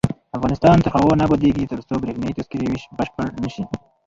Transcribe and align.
افغانستان 0.37 0.77
تر 0.83 0.91
هغو 0.95 1.11
نه 1.19 1.23
ابادیږي، 1.27 1.69
ترڅو 1.71 1.93
بریښنايي 2.01 2.37
تذکرې 2.37 2.65
ویش 2.67 2.83
بشپړ 2.97 3.25
نشي. 3.43 3.63